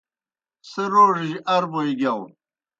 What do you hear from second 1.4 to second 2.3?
ارّ بوئے گِیاؤ۔